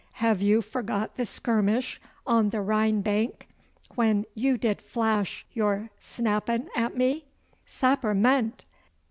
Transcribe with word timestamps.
Have 0.13 0.41
you 0.41 0.63
forgot 0.63 1.13
the 1.13 1.27
skirmish 1.27 2.01
on 2.25 2.49
the 2.49 2.59
Rhine 2.61 3.01
bank, 3.01 3.47
when 3.93 4.25
you 4.33 4.57
did 4.57 4.81
flash 4.81 5.45
your 5.51 5.91
snapphahn 5.99 6.69
at 6.75 6.97
me? 6.97 7.25
Sapperment! 7.67 8.65